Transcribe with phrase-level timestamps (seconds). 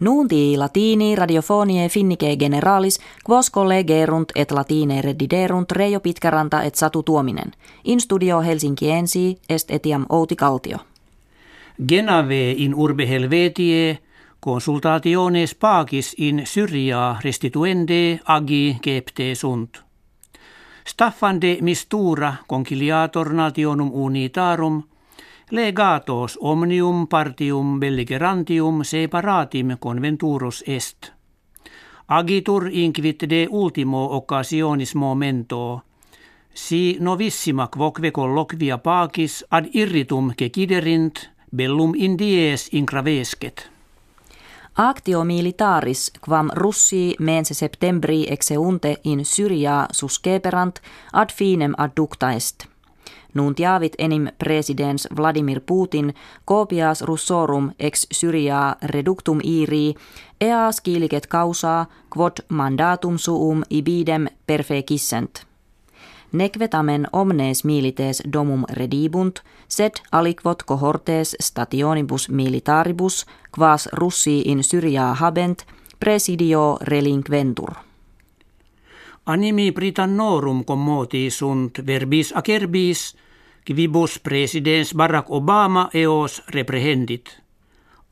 [0.00, 7.52] Nunti latini radiofonie finnike generalis, quos collegerunt et latine rediderunt Reijo Pitkäranta et Satu Tuominen.
[7.84, 10.78] In studio Helsinkiensi est etiam Outi Kaltio.
[11.88, 13.98] Genave in urbe Helvetie
[14.40, 19.82] consultationes pagis in Syria restituende agi kepte sunt.
[20.86, 24.82] Staffan de mistura conciliator nationum unitarum–
[25.50, 31.12] legatos omnium partium belligerantium separatim conventurus est.
[32.08, 35.82] Agitur inquit de ultimo occasionis momento,
[36.54, 43.70] si novissima quoque colloquia pacis ad irritum queciderint bellum in dies incravescet.
[44.74, 50.80] Actio militaris quam Russi mense septembri exeunte in Syria susceperant
[51.12, 52.68] ad finem adducta est–
[53.36, 56.14] Nuntiavit enim presidens Vladimir Putin
[56.44, 59.94] copias russorum ex Syria reductum iri,
[60.40, 61.86] ea skiliket causa
[62.16, 65.46] quod mandatum suum ibidem perfecissent.
[66.32, 73.26] Nekvetamen omnes milites domum redibunt, sed aliquot cohortes stationibus militaribus,
[73.58, 75.66] quas russi in Syria habent,
[76.00, 77.70] presidio relinquentur.
[79.26, 83.16] Animi Britannorum commoti sunt verbis acerbis,
[83.66, 87.42] quibus presidens Barack Obama eos reprehendit.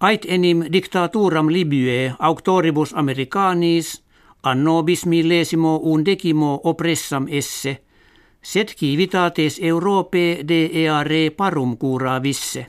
[0.00, 4.02] Ait enim dictaturam Libye auctoribus americanis
[4.42, 7.82] anno bis millesimo undecimo oppressam esse,
[8.42, 9.60] sed civitates
[10.48, 12.66] de eare parum cura visse.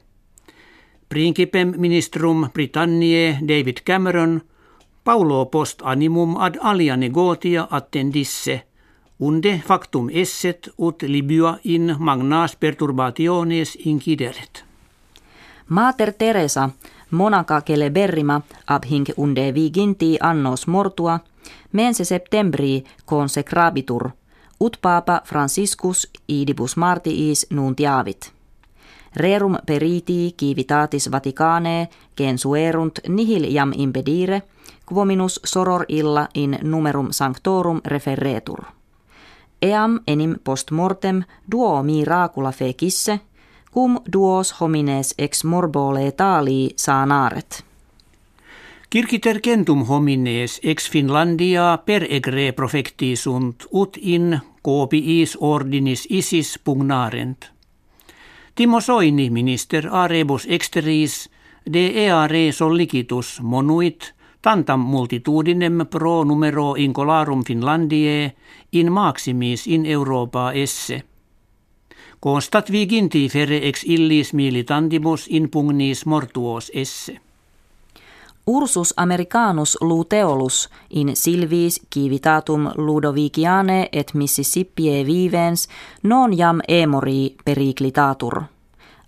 [1.10, 4.42] Principem ministrum Britanniae David Cameron
[5.04, 8.62] Paulo post animum ad alia negotia attendisse–
[9.20, 14.64] unde factum esset ut Libya in magnas perturbationes incideret.
[15.70, 16.70] Mater Teresa,
[17.12, 21.20] monaca celeberrima ab hinc unde viginti annos mortua,
[21.72, 24.10] mense septembri consecrabitur,
[24.60, 28.32] ut papa Franciscus idibus martiis nuntiavit.
[29.16, 34.42] Rerum periti civitatis Vaticanae gensuerunt nihil jam impedire,
[34.86, 38.83] quominus soror illa in numerum sanctorum referretur.
[39.64, 43.20] Eam enim post mortem duo miracula fecisse,
[43.74, 47.64] cum duos homines ex morbole talii saanaret.
[48.90, 57.52] Kirkiter kentum homines ex Finlandia per egre profecti sunt ut in copiis ordinis isis pugnarent.
[58.56, 61.30] Timo Soini minister a rebus exteris
[61.74, 64.12] de eare sollicitus monuit–
[64.44, 68.34] tantam multitudinem pro numero incolarum Finlandiae
[68.72, 71.04] in maximis in Europa esse.
[72.20, 77.18] Constat viginti fere ex illis militantibus in pugnis mortuos esse.
[78.48, 85.68] Ursus Americanus luteolus in silvis civitatum Ludoviciane et Mississippie vivens
[86.04, 88.44] non jam emori periclitatur–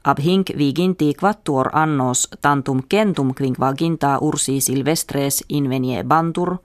[0.06, 6.58] ab hinc viginti quattuor annos tantum centum quinquaginta ursi silvestres invenie bantur,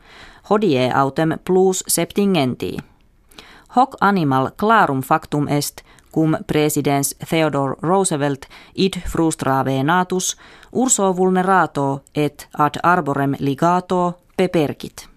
[0.51, 2.77] hodie autem plus septingenti.
[3.77, 5.83] Hoc animal clarum factum est,
[6.15, 10.37] cum presidens Theodore Roosevelt id frustrave natus,
[10.73, 15.09] urso vulnerato et ad arborem ligato peperkit.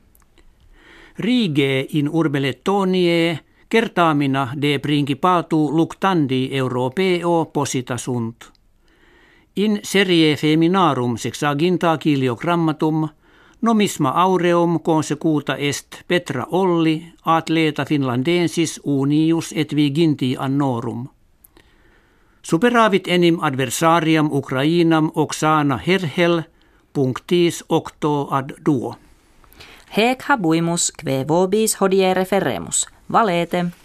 [1.18, 3.40] Rige in urbe Lettonie
[3.74, 8.52] Kertaamina de principatu luctandi europeo posita sunt.
[9.56, 13.10] In serie feminarum sexaginta kiliogrammatum
[13.62, 21.08] nomisma aureum consecuta est Petra Olli atleta finlandensis unius et viginti annorum.
[22.42, 26.44] Superavit enim adversariam Ukrainam Oksana Herhel
[26.94, 28.96] punctis octo ad duo.
[29.98, 32.93] Hec habuimus kve vobis hodie referemus.
[33.13, 33.74] Valete.